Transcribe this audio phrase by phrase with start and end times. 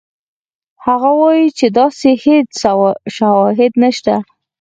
[0.85, 2.47] هغه وایي چې داسې هېڅ
[3.17, 4.13] شواهد نشته.